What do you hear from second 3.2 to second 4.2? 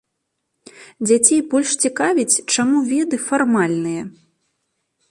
фармальныя.